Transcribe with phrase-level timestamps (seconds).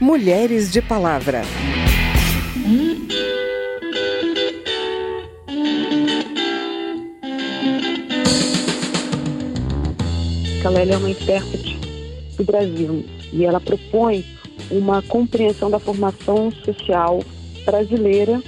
[0.00, 1.42] Mulheres de Palavra.
[10.64, 11.78] A Lélia é uma intérprete
[12.36, 14.24] do Brasil e ela propõe
[14.70, 17.22] uma compreensão da formação social
[17.64, 18.42] brasileira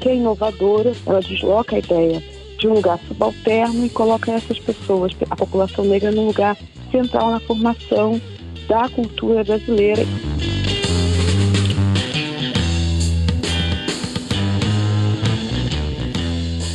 [0.00, 2.22] que é inovadora, ela desloca a ideia
[2.58, 6.56] de um lugar subalterno e coloca essas pessoas, a população negra, num lugar
[6.90, 8.20] central na formação
[8.66, 10.02] da cultura brasileira.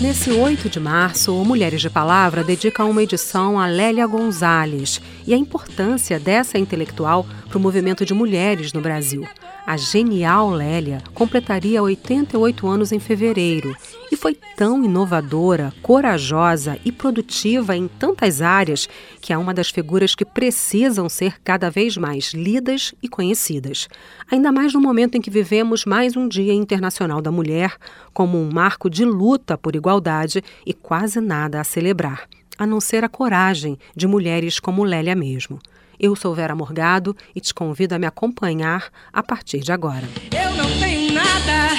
[0.06, 5.34] Nesse 8 de março, o Mulheres de Palavra dedica uma edição a Lélia Gonzalez e
[5.34, 9.28] a importância dessa intelectual para o movimento de mulheres no Brasil.
[9.66, 13.76] A genial Lélia completaria 88 anos em fevereiro
[14.26, 18.90] foi tão inovadora, corajosa e produtiva em tantas áreas
[19.22, 23.88] que é uma das figuras que precisam ser cada vez mais lidas e conhecidas.
[24.32, 27.76] Ainda mais no momento em que vivemos mais um Dia Internacional da Mulher,
[28.16, 33.04] como um marco de luta por igualdade e quase nada a celebrar, a não ser
[33.04, 35.60] a coragem de mulheres como Lélia mesmo.
[36.00, 40.10] Eu sou Vera Morgado e te convido a me acompanhar a partir de agora.
[40.32, 41.76] Eu não tenho nada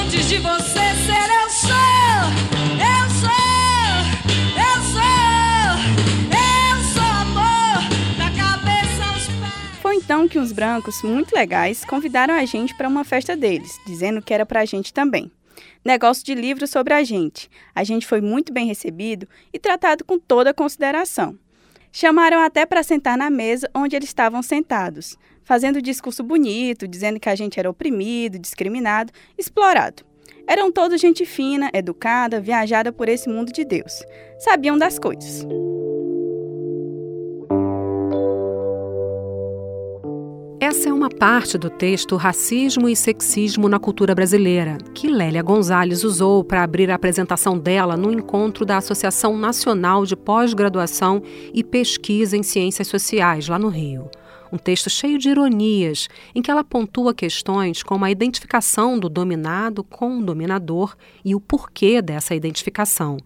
[0.00, 1.17] antes de você ser
[10.28, 14.44] que uns brancos muito legais convidaram a gente para uma festa deles, dizendo que era
[14.44, 15.30] para a gente também.
[15.84, 17.50] Negócio de livro sobre a gente.
[17.74, 21.38] A gente foi muito bem recebido e tratado com toda consideração.
[21.90, 27.28] Chamaram até para sentar na mesa onde eles estavam sentados, fazendo discurso bonito, dizendo que
[27.28, 30.04] a gente era oprimido, discriminado, explorado.
[30.46, 34.02] Eram todos gente fina, educada, viajada por esse mundo de Deus.
[34.38, 35.46] Sabiam das coisas.
[40.68, 46.04] Essa é uma parte do texto Racismo e Sexismo na Cultura Brasileira, que Lélia Gonzalez
[46.04, 51.22] usou para abrir a apresentação dela no encontro da Associação Nacional de Pós-Graduação
[51.54, 54.10] e Pesquisa em Ciências Sociais, lá no Rio.
[54.52, 59.82] Um texto cheio de ironias, em que ela pontua questões como a identificação do dominado
[59.82, 63.16] com o dominador e o porquê dessa identificação.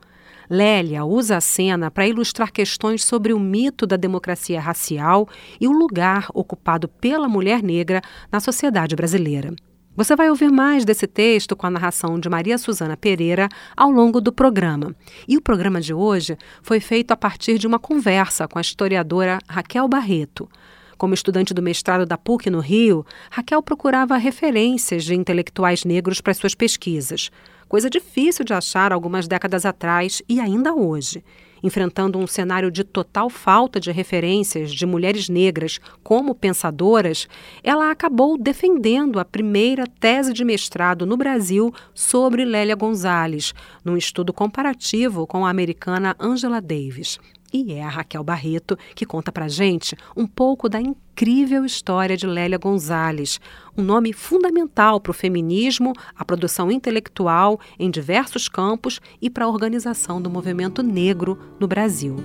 [0.53, 5.27] Lélia usa a cena para ilustrar questões sobre o mito da democracia racial
[5.59, 9.55] e o lugar ocupado pela mulher negra na sociedade brasileira.
[9.97, 14.21] Você vai ouvir mais desse texto com a narração de Maria Suzana Pereira ao longo
[14.21, 14.95] do programa.
[15.27, 19.39] E o programa de hoje foi feito a partir de uma conversa com a historiadora
[19.49, 20.51] Raquel Barreto.
[20.99, 26.35] Como estudante do mestrado da PUC no Rio, Raquel procurava referências de intelectuais negros para
[26.35, 27.31] suas pesquisas
[27.73, 31.25] coisa difícil de achar algumas décadas atrás e ainda hoje.
[31.63, 37.27] Enfrentando um cenário de total falta de referências de mulheres negras como pensadoras,
[37.65, 44.35] ela acabou defendendo a primeira tese de mestrado no Brasil sobre Lélia Gonzalez, num estudo
[44.35, 47.19] comparativo com a americana Angela Davis.
[47.53, 52.27] E é a Raquel Barreto que conta pra gente um pouco da incrível história de
[52.27, 53.39] Lélia Gonzalez,
[53.77, 59.49] um nome fundamental para o feminismo, a produção intelectual em diversos campos e para a
[59.49, 62.17] organização do movimento negro no Brasil.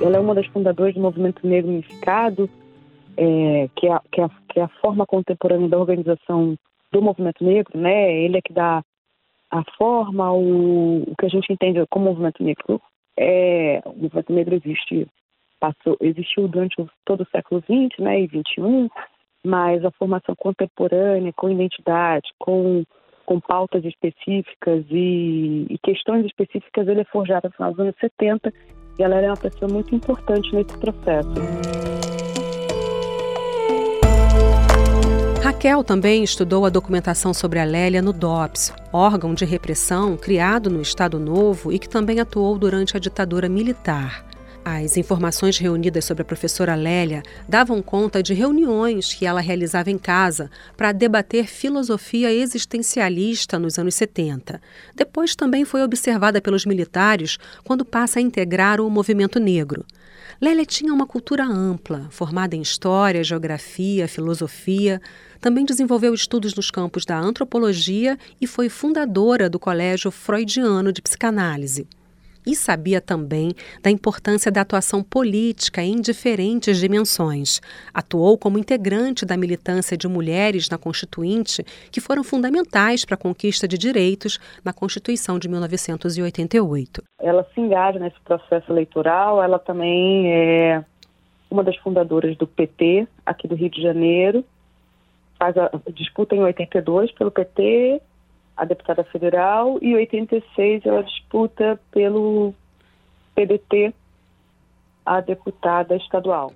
[0.00, 2.48] Ela é uma das fundadoras do movimento negro unificado,
[3.16, 6.56] é, que, é, que, é, que é a forma contemporânea da organização
[6.90, 8.24] do movimento negro, né?
[8.24, 8.82] Ele é que dá
[9.50, 12.80] a forma, o, o que a gente entende como movimento negro.
[13.18, 15.06] É, o movimento negro existe,
[15.58, 18.88] passou, existiu durante todo o século XX né, e XXI,
[19.44, 22.84] mas a formação contemporânea, com identidade, com,
[23.26, 28.52] com pautas específicas e, e questões específicas, ele é forjado no final dos anos 70
[28.98, 32.09] e ela era uma pessoa muito importante nesse processo.
[35.60, 40.80] Raquel também estudou a documentação sobre a Lélia no DOPS, órgão de repressão criado no
[40.80, 44.24] Estado Novo e que também atuou durante a ditadura militar.
[44.64, 49.98] As informações reunidas sobre a professora Lélia davam conta de reuniões que ela realizava em
[49.98, 54.62] casa para debater filosofia existencialista nos anos 70.
[54.94, 59.84] Depois também foi observada pelos militares quando passa a integrar o movimento negro.
[60.40, 64.98] Lélia tinha uma cultura ampla, formada em história, geografia, filosofia.
[65.38, 71.86] Também desenvolveu estudos nos campos da antropologia e foi fundadora do Colégio Freudiano de Psicanálise.
[72.46, 73.52] E sabia também
[73.82, 77.60] da importância da atuação política em diferentes dimensões.
[77.92, 83.68] Atuou como integrante da militância de mulheres na Constituinte, que foram fundamentais para a conquista
[83.68, 87.02] de direitos na Constituição de 1988.
[87.20, 90.84] Ela se engaja nesse processo eleitoral, ela também é,
[91.50, 94.44] uma das fundadoras do PT, aqui do Rio de Janeiro,
[95.38, 98.00] faz a disputa em 82 pelo PT,
[98.60, 102.52] a deputada federal, e em 86 ela disputa pelo
[103.34, 103.94] PDT,
[105.06, 106.52] a deputada estadual.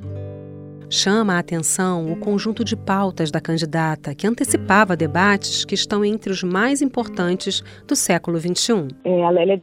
[0.90, 6.30] Chama a atenção o conjunto de pautas da candidata, que antecipava debates que estão entre
[6.30, 8.88] os mais importantes do século XXI.
[9.02, 9.58] É, a Lélia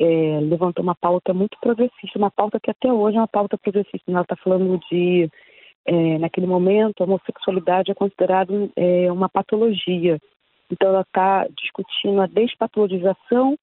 [0.00, 4.10] é, levantou uma pauta muito progressista, uma pauta que até hoje é uma pauta progressista.
[4.10, 5.30] Ela está falando de,
[5.86, 10.18] é, naquele momento, a homossexualidade é considerada é, uma patologia.
[10.70, 13.56] Então, ela está discutindo a despatologização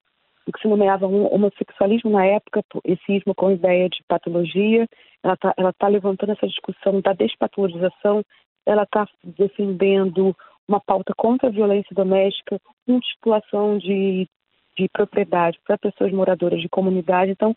[0.46, 4.86] o que se nomeava homossexualismo na época, esse ismo com ideia de patologia.
[5.22, 8.22] Ela está tá levantando essa discussão da despatologização,
[8.66, 10.36] ela está defendendo
[10.68, 14.28] uma pauta contra a violência doméstica, com titulação de,
[14.76, 17.32] de propriedade para pessoas moradoras de comunidade.
[17.32, 17.54] Então,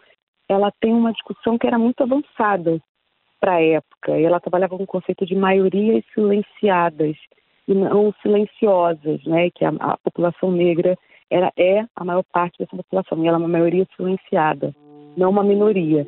[0.49, 2.81] ela tem uma discussão que era muito avançada
[3.39, 4.17] para a época.
[4.17, 7.15] E ela trabalhava com o conceito de maiorias silenciadas
[7.67, 9.49] e não silenciosas, né?
[9.51, 10.97] Que a, a população negra
[11.29, 14.73] ela é a maior parte dessa população e ela é uma maioria silenciada,
[15.15, 16.07] não uma minoria.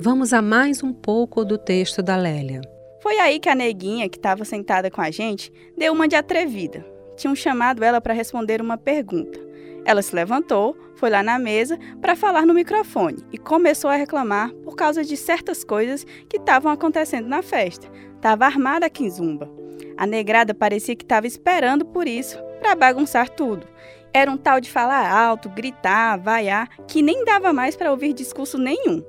[0.00, 2.60] Vamos a mais um pouco do texto da Lélia.
[3.00, 6.84] Foi aí que a neguinha, que estava sentada com a gente, deu uma de atrevida.
[7.16, 9.38] Tinham chamado ela para responder uma pergunta.
[9.84, 14.52] Ela se levantou, foi lá na mesa para falar no microfone e começou a reclamar
[14.64, 17.88] por causa de certas coisas que estavam acontecendo na festa.
[18.16, 19.48] Estava armada a quinzumba.
[19.98, 23.66] A negrada parecia que estava esperando por isso, para bagunçar tudo.
[24.14, 28.56] Era um tal de falar alto, gritar, vaiar, que nem dava mais para ouvir discurso
[28.56, 29.02] nenhum.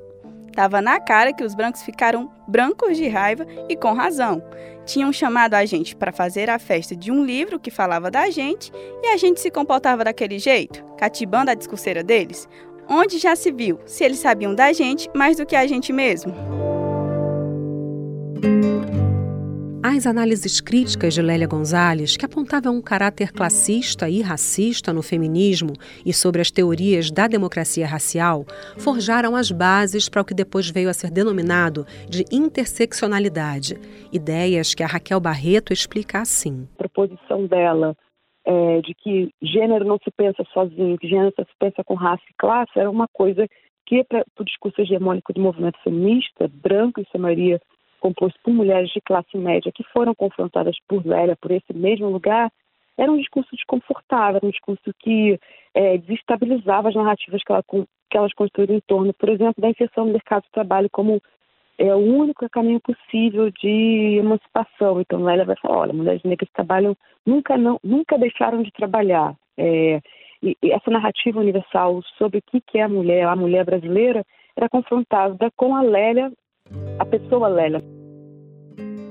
[0.55, 4.43] Tava na cara que os brancos ficaram brancos de raiva e com razão.
[4.83, 8.71] Tinham chamado a gente para fazer a festa de um livro que falava da gente
[9.03, 12.49] e a gente se comportava daquele jeito, catibando a discurseira deles.
[12.89, 16.33] Onde já se viu se eles sabiam da gente mais do que a gente mesmo?
[19.81, 25.71] As análises críticas de Lélia Gonzalez, que apontavam um caráter classista e racista no feminismo
[26.05, 28.43] e sobre as teorias da democracia racial,
[28.77, 33.75] forjaram as bases para o que depois veio a ser denominado de interseccionalidade,
[34.11, 36.67] ideias que a Raquel Barreto explica assim.
[36.75, 37.95] A proposição dela
[38.45, 42.33] é, de que gênero não se pensa sozinho, que gênero se pensa com raça e
[42.37, 43.47] classe, era uma coisa
[43.85, 47.61] que, para o discurso hegemônico do movimento feminista, branco, em sua maioria
[47.99, 52.51] composto por mulheres de classe média que foram confrontadas por Lélia por esse mesmo lugar,
[52.97, 55.39] era um discurso desconfortável, um discurso que
[55.73, 60.05] é, desestabilizava as narrativas que, ela, que elas construíram em torno, por exemplo, da inserção
[60.05, 61.21] no mercado de trabalho como
[61.77, 64.99] é, o único caminho possível de emancipação.
[64.99, 69.33] Então, Lélia vai falar, olha, mulheres negras trabalham, nunca, não, nunca deixaram de trabalhar.
[69.57, 70.01] É,
[70.43, 74.25] e, e essa narrativa universal sobre o que é a mulher, a mulher brasileira,
[74.57, 76.31] era confrontada com a Lélia
[76.97, 77.83] a pessoa Lélia.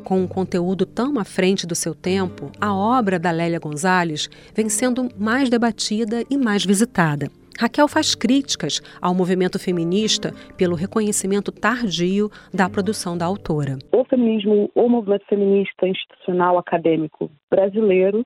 [0.04, 4.68] Com um conteúdo tão à frente do seu tempo, a obra da Lélia Gonzalez vem
[4.68, 7.28] sendo mais debatida e mais visitada.
[7.58, 13.76] Raquel faz críticas ao movimento feminista pelo reconhecimento tardio da produção da autora.
[13.92, 18.24] O feminismo, o movimento feminista institucional acadêmico brasileiro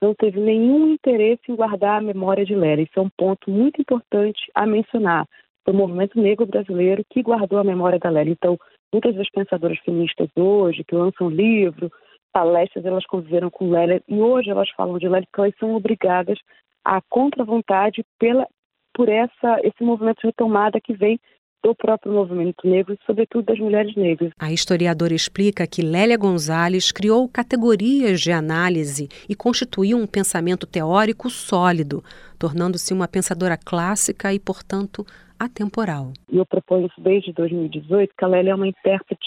[0.00, 2.84] não teve nenhum interesse em guardar a memória de Lélia.
[2.84, 5.26] Isso é um ponto muito importante a mencionar
[5.66, 8.32] do movimento negro brasileiro que guardou a memória da Lélia.
[8.32, 8.58] Então,
[8.92, 11.90] muitas das pensadoras feministas hoje, que lançam livro,
[12.32, 16.38] palestras, elas conviveram com Lélia e hoje elas falam de Lélia porque elas são obrigadas
[16.84, 18.46] à contra-vontade pela,
[18.94, 21.18] por essa, esse movimento de retomada que vem
[21.62, 24.32] do próprio movimento negro sobretudo, das mulheres negras.
[24.38, 31.28] A historiadora explica que Lélia Gonzalez criou categorias de análise e constituiu um pensamento teórico
[31.28, 32.02] sólido,
[32.38, 35.04] tornando-se uma pensadora clássica e, portanto,
[35.40, 36.12] atemporal.
[36.30, 39.26] Eu proponho isso desde 2018, que a Lélia é uma intérprete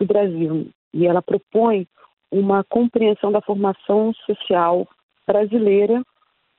[0.00, 1.86] do Brasil e ela propõe
[2.32, 4.88] uma compreensão da formação social
[5.26, 6.02] brasileira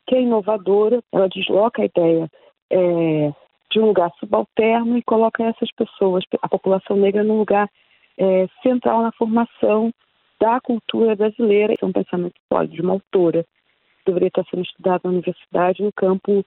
[0.07, 2.29] que é inovadora, ela desloca a ideia
[2.69, 3.33] é,
[3.71, 7.69] de um lugar subalterno e coloca essas pessoas, a população negra, num lugar
[8.17, 9.91] é, central na formação
[10.39, 11.73] da cultura brasileira.
[11.81, 15.91] É um pensamento sólido de uma autora que deveria estar sendo estudado na universidade no
[15.91, 16.45] campo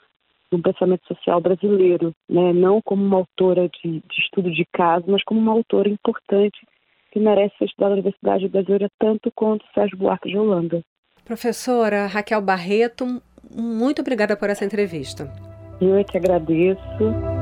[0.50, 2.52] no pensamento social brasileiro, né?
[2.52, 6.59] não como uma autora de, de estudo de caso, mas como uma autora importante
[7.12, 10.83] que merece ser estudada na Universidade Brasileira tanto quanto Sérgio Buarque de Holanda.
[11.25, 13.05] Professora Raquel Barreto,
[13.55, 15.31] muito obrigada por essa entrevista.
[15.81, 17.38] Eu é que agradeço.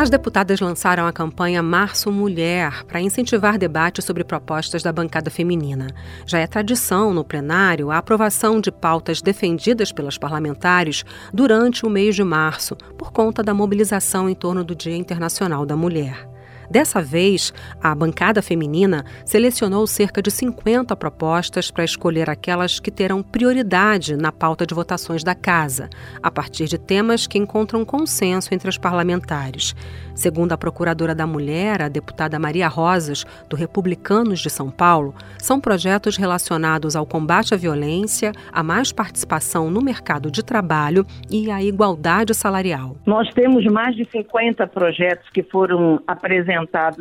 [0.00, 5.88] As deputadas lançaram a campanha Março Mulher para incentivar debate sobre propostas da bancada feminina.
[6.24, 11.04] Já é tradição no plenário a aprovação de pautas defendidas pelas parlamentares
[11.34, 15.76] durante o mês de março, por conta da mobilização em torno do Dia Internacional da
[15.76, 16.26] Mulher.
[16.70, 23.24] Dessa vez, a bancada feminina selecionou cerca de 50 propostas para escolher aquelas que terão
[23.24, 25.90] prioridade na pauta de votações da Casa,
[26.22, 29.74] a partir de temas que encontram consenso entre as parlamentares.
[30.14, 35.60] Segundo a Procuradora da Mulher, a deputada Maria Rosas, do Republicanos de São Paulo, são
[35.60, 41.60] projetos relacionados ao combate à violência, a mais participação no mercado de trabalho e à
[41.64, 42.96] igualdade salarial.
[43.04, 46.59] Nós temos mais de 50 projetos que foram apresentados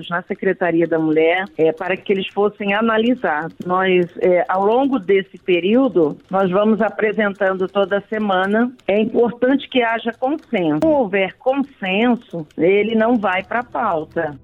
[0.09, 3.55] na Secretaria da Mulher é, para que eles fossem analisados.
[3.65, 8.71] Nós, é, ao longo desse período, nós vamos apresentando toda semana.
[8.87, 10.79] É importante que haja consenso.
[10.81, 14.39] Se houver consenso, ele não vai para a pauta.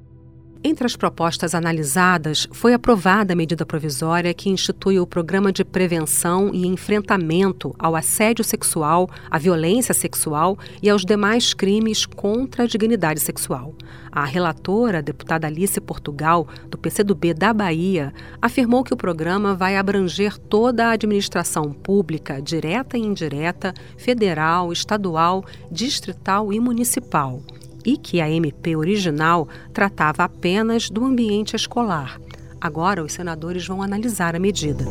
[0.68, 6.50] Entre as propostas analisadas, foi aprovada a medida provisória que institui o Programa de Prevenção
[6.52, 13.20] e Enfrentamento ao Assédio Sexual, à Violência Sexual e aos demais crimes contra a dignidade
[13.20, 13.76] sexual.
[14.12, 19.78] A relatora, a deputada Alice Portugal, do PCdoB da Bahia, afirmou que o programa vai
[19.78, 27.40] abranger toda a administração pública, direta e indireta, federal, estadual, distrital e municipal
[27.86, 32.20] e que a MP original tratava apenas do ambiente escolar.
[32.60, 34.86] Agora, os senadores vão analisar a medida.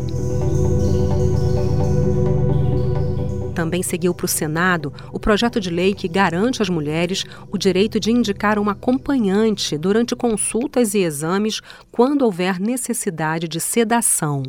[3.55, 8.01] Também seguiu para o Senado o projeto de lei que garante às mulheres o direito
[8.01, 11.61] de indicar um acompanhante durante consultas e exames
[11.91, 14.43] quando houver necessidade de sedação.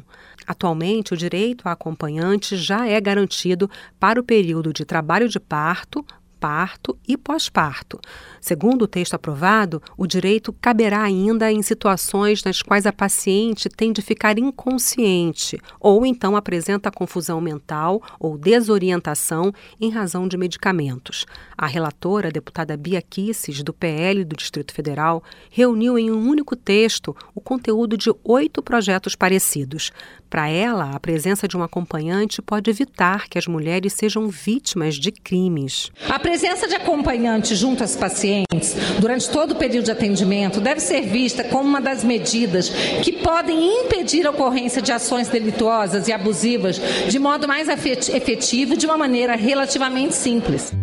[0.47, 6.03] Atualmente, o direito a acompanhante já é garantido para o período de trabalho de parto,
[6.45, 7.99] parto e pós-parto.
[8.39, 13.91] Segundo o texto aprovado, o direito caberá ainda em situações nas quais a paciente tem
[13.91, 21.25] de ficar inconsciente ou então apresenta confusão mental ou desorientação em razão de medicamentos.
[21.57, 26.55] A relatora, a deputada Bia Kisses, do PL do Distrito Federal, reuniu em um único
[26.55, 29.91] texto o conteúdo de oito projetos parecidos.
[30.29, 35.11] Para ela, a presença de um acompanhante pode evitar que as mulheres sejam vítimas de
[35.11, 35.89] crimes.
[36.09, 41.03] A presença de acompanhante junto às pacientes durante todo o período de atendimento deve ser
[41.03, 42.67] vista como uma das medidas
[43.01, 46.77] que podem impedir a ocorrência de ações delituosas e abusivas
[47.07, 50.73] de modo mais efetivo de uma maneira relativamente simples.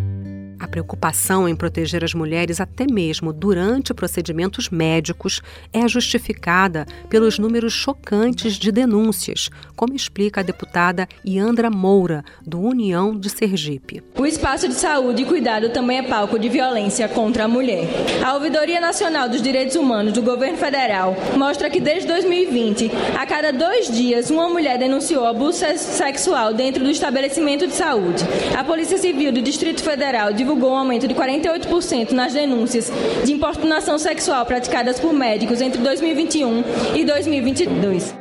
[0.73, 5.39] Preocupação em proteger as mulheres, até mesmo durante procedimentos médicos,
[5.71, 13.15] é justificada pelos números chocantes de denúncias, como explica a deputada Iandra Moura, do União
[13.15, 14.01] de Sergipe.
[14.17, 17.87] O espaço de saúde e cuidado também é palco de violência contra a mulher.
[18.25, 23.53] A Ouvidoria Nacional dos Direitos Humanos do Governo Federal mostra que desde 2020, a cada
[23.53, 28.23] dois dias, uma mulher denunciou abuso sexual dentro do estabelecimento de saúde.
[28.57, 32.89] A Polícia Civil do Distrito Federal divulgou divulgou um aumento de 48% nas denúncias
[33.25, 36.63] de importunação sexual praticadas por médicos entre 2021
[36.95, 38.15] e 2022.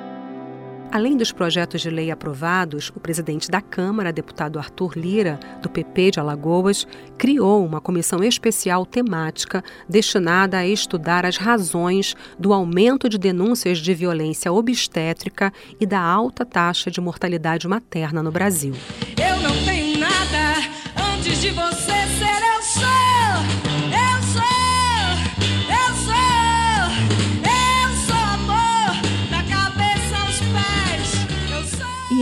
[0.91, 6.11] Além dos projetos de lei aprovados, o presidente da Câmara, deputado Arthur Lira, do PP
[6.11, 13.17] de Alagoas, criou uma comissão especial temática destinada a estudar as razões do aumento de
[13.17, 18.75] denúncias de violência obstétrica e da alta taxa de mortalidade materna no Brasil.
[19.17, 19.32] Eu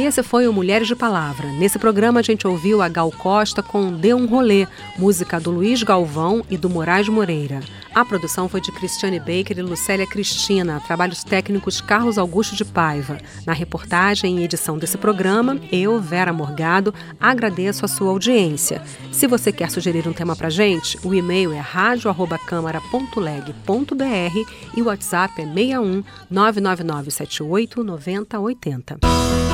[0.00, 1.52] E esse foi o Mulheres de Palavra.
[1.52, 4.66] Nesse programa a gente ouviu a Gal Costa com Dê um Rolê,
[4.96, 7.60] música do Luiz Galvão e do Moraes Moreira.
[7.94, 13.18] A produção foi de Cristiane Baker e Lucélia Cristina, trabalhos técnicos Carlos Augusto de Paiva.
[13.44, 18.80] Na reportagem e edição desse programa, eu, Vera Morgado, agradeço a sua audiência.
[19.12, 25.42] Se você quer sugerir um tema pra gente, o e-mail é radio@câmara.leg.br e o WhatsApp
[25.42, 29.49] é 61 999 78 9080.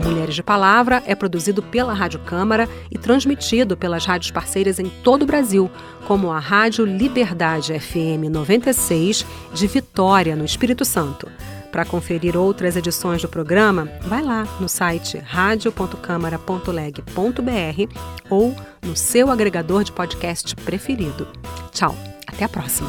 [0.00, 4.88] O Mulheres de Palavra é produzido pela Rádio Câmara e transmitido pelas rádios parceiras em
[5.02, 5.70] todo o Brasil,
[6.06, 11.28] como a Rádio Liberdade FM 96 de Vitória, no Espírito Santo.
[11.76, 17.96] Para conferir outras edições do programa, vai lá no site radio.câmara.leg.br
[18.30, 21.28] ou no seu agregador de podcast preferido.
[21.72, 21.94] Tchau,
[22.26, 22.88] até a próxima.